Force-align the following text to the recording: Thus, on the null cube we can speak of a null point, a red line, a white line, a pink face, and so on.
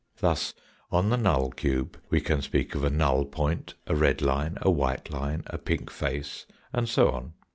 Thus, 0.17 0.55
on 0.91 1.09
the 1.11 1.15
null 1.15 1.51
cube 1.51 1.95
we 2.09 2.21
can 2.21 2.41
speak 2.41 2.73
of 2.73 2.83
a 2.83 2.89
null 2.89 3.23
point, 3.23 3.75
a 3.85 3.93
red 3.93 4.19
line, 4.23 4.57
a 4.59 4.71
white 4.71 5.11
line, 5.11 5.43
a 5.45 5.59
pink 5.59 5.91
face, 5.91 6.47
and 6.73 6.89
so 6.89 7.11
on. 7.11 7.33